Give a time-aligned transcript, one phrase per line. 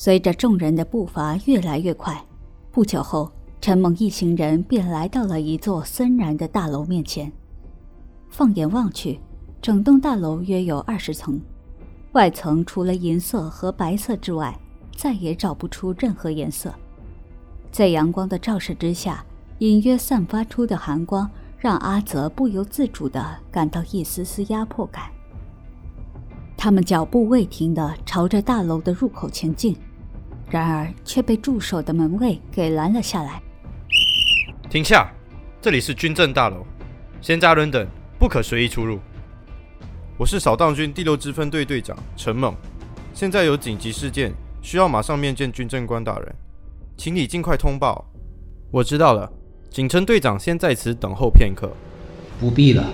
[0.00, 2.24] 随着众人的步伐越来越快，
[2.70, 3.28] 不久后，
[3.60, 7.32] 陈猛一行人便来到了一座森然的大楼面前。
[8.28, 9.18] 放眼望去，
[9.60, 11.40] 整栋大楼约有二十层，
[12.12, 14.56] 外层除了银色和白色之外，
[14.96, 16.72] 再也找不出任何颜色。
[17.72, 19.24] 在阳光的照射之下，
[19.58, 25.10] 隐约散发出的寒光让阿泽不由自主地感到一丝丝压迫感。
[26.56, 29.76] 他们脚步未停地朝着大楼的入口前进。
[30.50, 33.42] 然而却被驻守的门卫给拦了下来。
[34.70, 35.10] 停下！
[35.60, 36.64] 这里是军政大楼，
[37.20, 37.86] 闲杂人等
[38.18, 38.98] 不可随意出入。
[40.16, 42.54] 我是扫荡军第六支分队队长陈猛，
[43.12, 46.34] 现在有紧急事件，需要马上面见军政官大人，
[46.96, 48.04] 请你尽快通报。
[48.70, 49.30] 我知道了，
[49.70, 51.70] 请陈队长先在此等候片刻。
[52.38, 52.92] 不必了。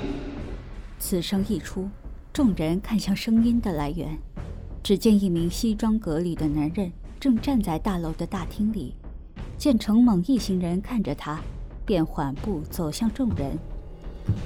[0.99, 1.91] 此声一出，
[2.33, 4.19] 众人看向声音的来源，
[4.83, 6.91] 只见一名西装革履的男人。
[7.25, 8.95] 正站在大楼的大厅里，
[9.57, 11.41] 见程猛一行人看着他，
[11.87, 13.57] 便缓步走向众人，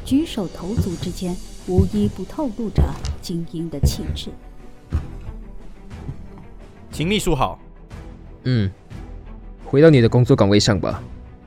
[0.05, 1.35] 举手投足之间
[1.67, 2.85] 无一不透露着
[3.21, 4.31] 精英的气质。
[6.93, 7.59] 秦秘书好。
[8.45, 8.71] 嗯，
[9.65, 11.03] 回到你的工作岗位上吧，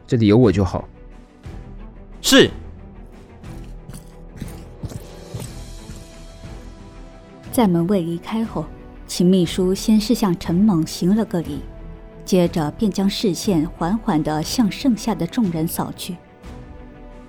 [0.06, 0.86] 这里有我就好。
[2.22, 2.52] 是。
[7.54, 8.66] 在门卫离开后。
[9.14, 11.59] 秦秘书先是向陈猛行了个礼，
[12.23, 16.16] 接着便将视线缓缓地向剩下的众人扫去。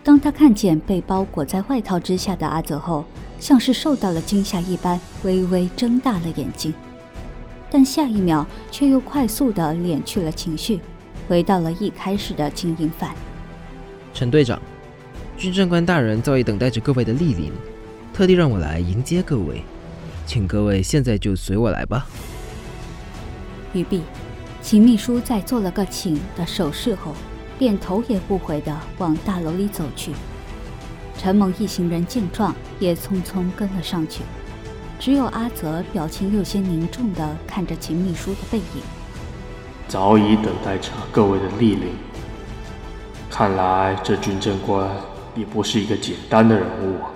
[0.05, 3.05] 当他看见被包裹在外套之下的阿泽后，
[3.41, 6.73] 像是受到了惊吓一般，微微睁大了眼睛，
[7.69, 10.79] 但下一秒却又快速地敛去了情绪，
[11.27, 13.13] 回到了一开始的精英范。
[14.15, 14.63] 陈队长，
[15.37, 17.51] 军政官大人早已等待着各位的莅临，
[18.15, 19.65] 特地让我来迎接各位。
[20.27, 22.07] 请各位现在就随我来吧。
[23.73, 24.03] 于毕，
[24.61, 27.15] 秦秘书在做了个请的手势后，
[27.59, 30.13] 便头也不回的往大楼里走去。
[31.19, 34.23] 陈猛一行人见状，也匆匆跟了上去。
[34.99, 38.83] 只有阿泽表情有些凝重的看着秦秘书的背影。
[39.89, 41.89] 早已等待着各位的莅临。
[43.31, 44.89] 看来这军政官
[45.35, 47.11] 也不是一个简单的人物啊。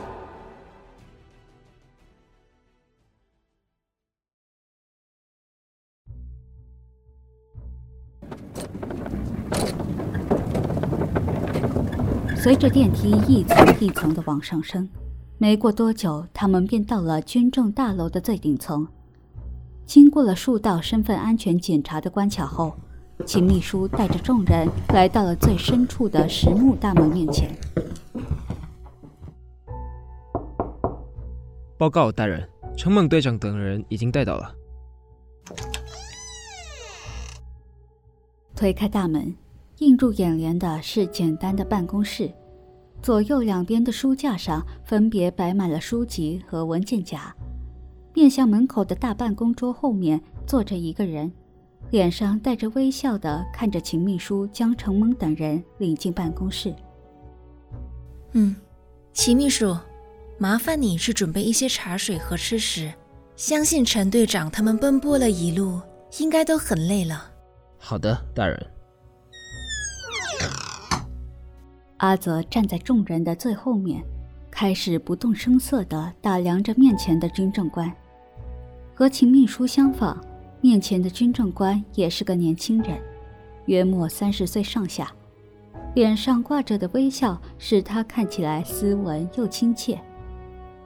[12.47, 14.89] 随着电梯一层一层的往上升，
[15.37, 18.87] 没过多久，他们便到了军政大楼的最顶层。
[19.85, 22.73] 经过了数道身份安全检查的关卡后，
[23.27, 27.51] 秦秘书带着众人来到了最深处的实木大门面前。
[31.77, 34.55] 报告大人，陈猛队长等人已经带到了。
[38.55, 39.35] 推开大门。
[39.79, 42.33] 映入眼帘的是简单的办公室，
[43.03, 47.35] 左右两边的书架上分别摆满了书籍和文件夹。
[48.15, 51.31] 面向门口的大办公桌后面坐着一个人，
[51.91, 56.75] 脸上带着微笑的看着秦秘书将承蒙等人领进办公室。
[58.33, 58.57] 嗯，
[59.13, 59.77] 秦秘书，
[60.39, 62.91] 麻烦你去准备一些茶水和吃食。
[63.37, 65.79] 相信陈队长他们奔波了一路，
[66.19, 67.31] 应该都很累了。
[67.77, 68.76] 好的，大人。
[71.99, 74.03] 阿泽站在众人的最后面，
[74.51, 77.91] 开始不动声色地打量着面前的军政官。
[78.95, 80.19] 和秦秘书相仿，
[80.61, 82.99] 面前的军政官也是个年轻人，
[83.67, 85.11] 约莫三十岁上下，
[85.95, 90.01] 脸上挂着的微笑使他看起来斯文又亲切。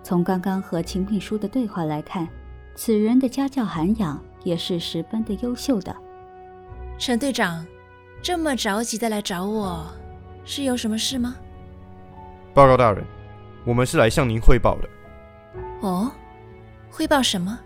[0.03, 2.27] 从刚刚和秦秘书的对话来看，
[2.75, 5.95] 此人的家教涵养也是十分的优秀的。
[6.99, 7.67] 陈队长，
[8.23, 9.87] 这么着急的来找我？
[10.51, 11.37] 是有什么事吗？
[12.53, 13.05] 报告大人，
[13.65, 14.89] 我们是来向您汇报的。
[15.81, 16.11] 哦，
[16.91, 17.57] 汇报什么？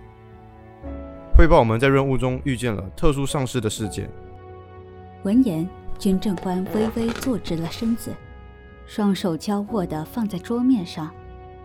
[1.34, 4.06] 汇报我们在任务中遇见了特殊上市的事件。
[5.22, 5.66] 闻言，
[5.98, 8.14] 军政官微微坐直了身子，
[8.86, 11.10] 双手交握的放在桌面上，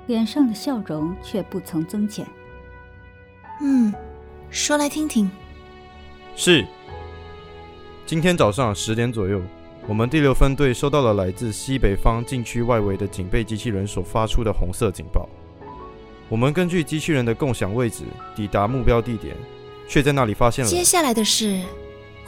[0.08, 2.26] 脸上的笑容却不曾增减。
[3.60, 3.94] 嗯，
[4.50, 5.30] 说来听听。
[6.38, 6.66] 是。
[8.06, 9.42] 今天早上十点左右。
[9.90, 15.28] 我们第六分队收到了来自西北方禁区外围的警备机器人所发出的红色警报。
[16.30, 18.04] 我们根据机器人的共享位置
[18.36, 19.36] 抵达目标地点，
[19.88, 20.70] 却在那里发现了。
[20.70, 21.60] 接下来的事，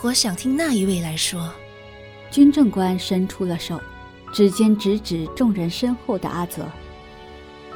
[0.01, 1.53] 我想听那一位来说。
[2.31, 3.79] 军政官伸出了手，
[4.33, 6.65] 指尖直指众人身后的阿泽。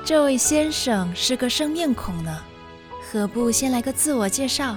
[0.03, 2.35] 这位先生是个生面孔呢，
[3.03, 4.75] 何不先来个自我介绍？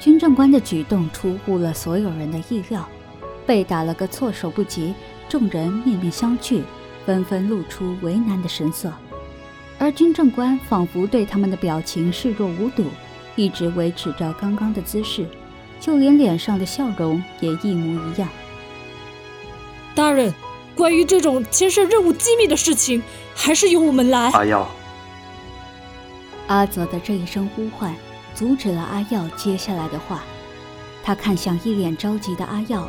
[0.00, 2.88] 军政官的举动出乎了所有人的意料，
[3.46, 4.92] 被打了个措手不及，
[5.28, 6.62] 众人面面相觑，
[7.04, 8.92] 纷纷露出为难的神色。
[9.78, 12.84] 而军政官仿佛对他们的表情视若无睹，
[13.36, 15.26] 一直维持着刚刚的姿势，
[15.78, 18.28] 就连脸上的笑容也一模一样。
[19.94, 20.34] 大人，
[20.74, 23.02] 关于这种牵涉任务机密的事情，
[23.34, 24.30] 还是由我们来。
[24.30, 24.68] 阿耀，
[26.48, 27.94] 阿泽的这一声呼唤。
[28.34, 30.22] 阻止了阿耀接下来的话，
[31.02, 32.86] 他看向一脸着急的阿耀，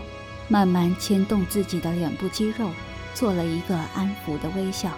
[0.49, 2.69] 慢慢牵动自己的脸部肌肉，
[3.13, 4.91] 做了一个安抚的微笑。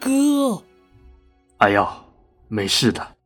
[0.00, 0.62] 哥，
[1.58, 2.04] 阿耀，
[2.48, 3.16] 没事的。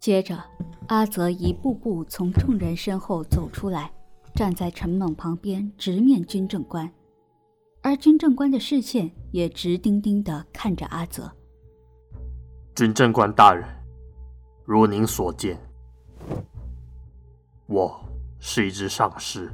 [0.00, 0.42] 接着，
[0.88, 3.92] 阿泽一步步从众人身后走出来，
[4.34, 6.92] 站在陈猛旁边，直面军政官，
[7.82, 11.30] 而军政官的视线也直盯盯地看着阿泽。
[12.74, 13.68] 军政官大人。
[14.64, 15.58] 如您所见，
[17.66, 18.00] 我
[18.44, 19.48] 是一只丧尸。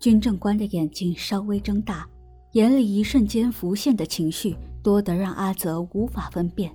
[0.00, 2.08] 军政官的眼睛稍微睁大，
[2.52, 6.74] 眼里一瞬间浮现的情绪多得让阿泽无法分辨。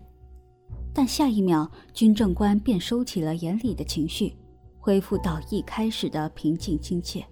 [0.93, 4.37] 但下一秒，军政官便收起了眼里的情绪，
[4.79, 7.25] 恢复到一开始的平静亲切。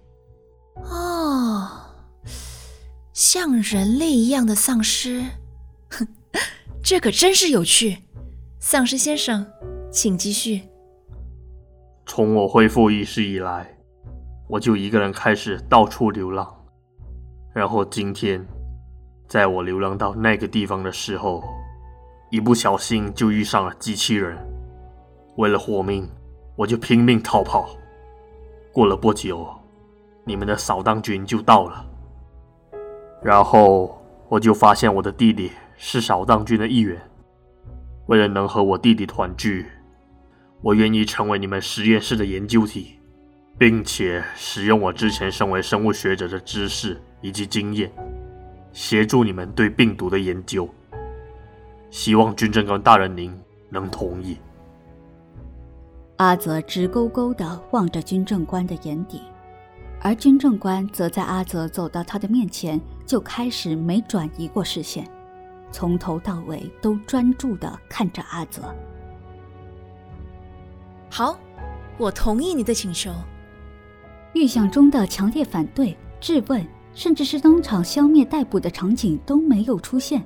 [0.84, 1.70] 哦，
[3.12, 5.24] 像人类一样的丧尸，
[5.90, 6.06] 哼，
[6.82, 7.98] 这可真是有趣。
[8.58, 9.46] 丧尸先生，
[9.90, 10.62] 请继续。
[12.08, 13.76] 从我恢复意识以来，
[14.48, 16.48] 我就一个人开始到处流浪。
[17.52, 18.46] 然后今天，
[19.26, 21.42] 在我流浪到那个地方的时候，
[22.30, 24.38] 一不小心就遇上了机器人。
[25.36, 26.08] 为了活命，
[26.54, 27.68] 我就拼命逃跑。
[28.72, 29.48] 过了不久，
[30.24, 31.84] 你们的扫荡军就到了。
[33.20, 36.96] 然后我就发现我的弟弟是扫荡军的一员。
[38.06, 39.66] 为了能和我弟弟团聚，
[40.62, 42.98] 我愿意成为你们实验室的研究体，
[43.58, 47.92] 并且使用我之前身为生物学者的知识以及经验，
[48.72, 50.68] 协助你们对病毒的研究。
[51.90, 53.32] 希望军政官大人您
[53.70, 54.36] 能同意。
[56.16, 59.22] 阿泽直勾勾地望着军政官的眼底，
[60.00, 65.06] 而军政官则在阿泽走到他的面前就开始没转移过视线。
[65.70, 68.74] 从头到尾都专注地看着阿泽。
[71.08, 71.38] 好，
[71.98, 73.12] 我同意你的请求。
[74.34, 80.22] 预想中的强烈反对、质问，甚至是当场消灭逮捕的场景都没有出现。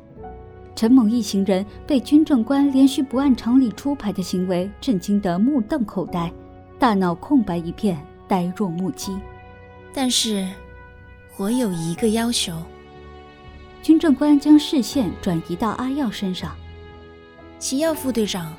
[0.75, 6.33] 陈某一行人被军政官连续不按常理出牌的行为震惊得目瞪口呆，
[6.79, 9.19] 大脑空白一片，呆若木鸡。
[9.93, 10.49] 但是，
[11.37, 12.55] 我有一个要求。
[13.83, 16.55] 军政官将视线转移到阿耀身上。
[17.59, 18.55] 齐耀副队长，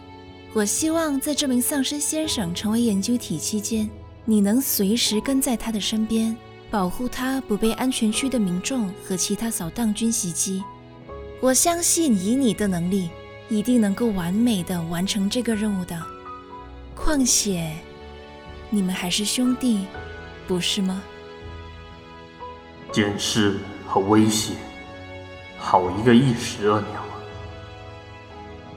[0.53, 3.89] 我希望在这名丧尸先生成为研究体期间，
[4.25, 6.35] 你能随时跟在他的身边，
[6.69, 10.61] 保护他不被安全区的民众和其他扫荡军袭击。
[11.39, 13.09] 我相信以你的能力，
[13.47, 15.97] 一定能够完美的完成这个任务的。
[16.93, 17.71] 况且，
[18.69, 19.85] 你们还是兄弟，
[20.49, 21.01] 不是吗？
[22.91, 23.57] 监视
[23.87, 24.55] 和威胁。
[25.57, 27.15] 好一个一石二鸟啊！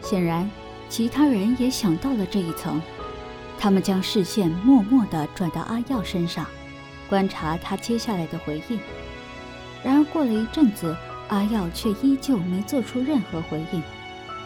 [0.02, 0.48] 显然，
[0.88, 2.80] 其他人也想到了这一层，
[3.58, 6.46] 他们将视线默默地转到阿耀身上，
[7.08, 8.78] 观察他接下来的回应。
[9.82, 10.96] 然而过了一阵子，
[11.28, 13.82] 阿耀却依旧没做出任何回应，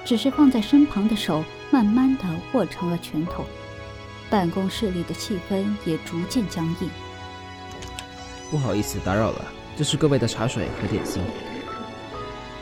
[0.04, 3.44] 只是放在身旁的手慢慢地握成了拳头。
[4.30, 6.88] 办公室里的气氛也逐渐僵硬。
[8.50, 9.44] 不好意思打扰了，
[9.76, 11.22] 这是各位的茶水和点心。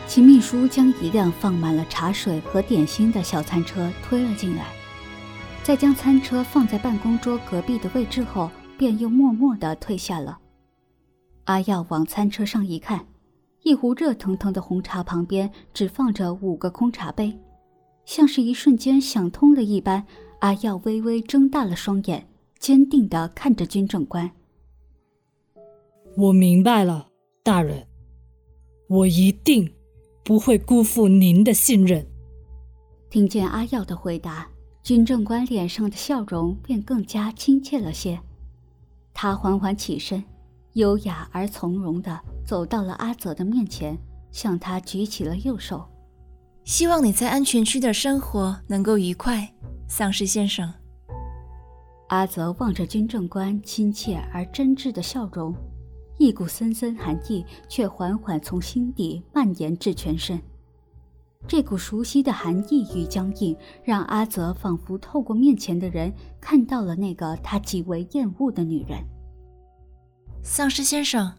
[0.08, 4.72] 秦秘书将一辆放满了茶水和点心的小餐车推了进来，
[5.64, 8.48] 在将餐车放在办公桌隔壁的位置后，
[8.78, 10.38] 便又默默地退下了。
[11.44, 13.04] 阿耀往餐车上一看，
[13.62, 17.36] 一壶热腾腾的红茶旁边只放着五个空茶杯，
[18.04, 20.06] 像是一瞬间想通了一般。
[20.40, 24.30] 阿耀微微睁大了双眼，坚定地看着军政官
[26.16, 27.08] ：“我明白了，
[27.42, 27.86] 大人，
[28.88, 29.68] 我一定。”
[30.26, 32.04] 不会辜负您的信任。
[33.08, 34.48] 听见阿耀的回答，
[34.82, 38.18] 军政官脸上的笑容便更加亲切了些。
[39.14, 40.24] 他缓缓起身，
[40.72, 43.96] 优雅而从容地走到了阿泽的面前，
[44.32, 45.86] 向他举起了右手。
[46.64, 49.48] 希望你在安全区的生活能够愉快，
[49.86, 50.74] 丧尸先生。
[52.08, 55.54] 阿泽望着军政官亲切而真挚的笑容。
[56.18, 60.40] 一股森森寒意却缓缓从心底蔓延至全身。
[61.46, 68.98] 这股熟悉的寒意与僵硬，让阿泽仿佛透过面前的人看到了那个他极为厌恶的女人。
[70.42, 71.32] 丧尸先生，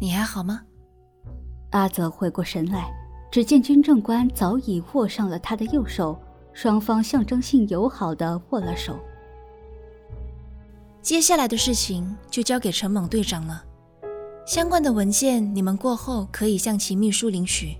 [0.00, 0.62] 你还好吗？
[1.70, 2.90] 阿泽回过神来，
[3.30, 6.18] 只见军政官早已握上了他的右手，
[6.52, 8.98] 双方象征性友好的握了手。
[11.00, 13.64] 接下来的事情就交给陈猛队长了，
[14.48, 17.76] 相关的文件你们过后可以向其秘书领取。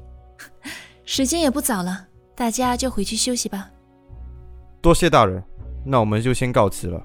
[1.06, 2.06] 时间也不早了，
[2.36, 3.70] 大家就回去休息吧。
[4.82, 5.42] 多谢大人，
[5.82, 7.02] 那我们就先告辞了。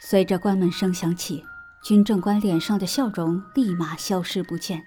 [0.00, 1.42] 随着关门声响起，
[1.82, 4.86] 军政官脸上的笑容立马消失不见。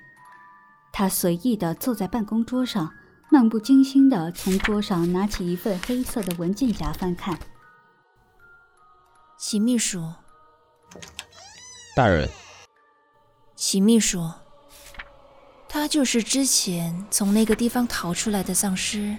[0.94, 2.94] 他随意地坐在办公桌上，
[3.30, 7.38] 漫不经心地从桌上拿起一份黑色的文件夹翻看。
[9.38, 10.14] 齐秘书，
[11.98, 12.30] 大人，
[13.58, 14.32] 齐秘书，
[15.68, 19.18] 他就是之前从那个地方逃出来的丧尸，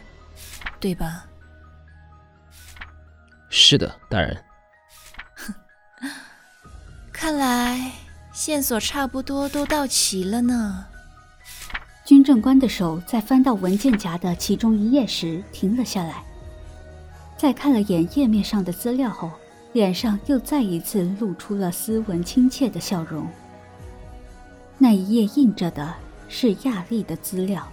[0.81, 1.27] 对吧？
[3.51, 4.46] 是的，大人。
[7.27, 7.91] 看来
[8.33, 10.87] 线索差不多都到齐了呢。
[12.05, 16.23] 军政官的手在翻到文件夹的其中一页时停了下来，
[17.37, 19.29] 在看了眼页面上的资料后，
[19.73, 23.27] 脸上又再一次露出了斯文亲切的笑容。
[24.79, 25.93] 那一页印着的
[26.29, 27.67] 是亚丽的资料。